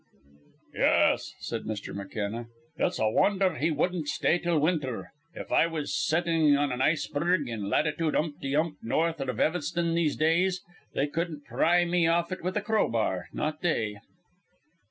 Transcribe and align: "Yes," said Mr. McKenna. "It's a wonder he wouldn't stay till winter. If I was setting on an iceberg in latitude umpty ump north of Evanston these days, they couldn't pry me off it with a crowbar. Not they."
"Yes," 0.73 1.35
said 1.41 1.65
Mr. 1.65 1.93
McKenna. 1.93 2.47
"It's 2.75 2.97
a 2.97 3.07
wonder 3.07 3.53
he 3.53 3.69
wouldn't 3.69 4.07
stay 4.07 4.39
till 4.39 4.57
winter. 4.57 5.11
If 5.35 5.51
I 5.51 5.67
was 5.67 5.95
setting 5.95 6.57
on 6.57 6.71
an 6.71 6.81
iceberg 6.81 7.47
in 7.47 7.69
latitude 7.69 8.15
umpty 8.15 8.55
ump 8.55 8.77
north 8.81 9.19
of 9.19 9.39
Evanston 9.39 9.93
these 9.93 10.15
days, 10.15 10.63
they 10.95 11.05
couldn't 11.05 11.45
pry 11.45 11.85
me 11.85 12.07
off 12.07 12.31
it 12.31 12.43
with 12.43 12.57
a 12.57 12.61
crowbar. 12.61 13.27
Not 13.31 13.61
they." 13.61 13.97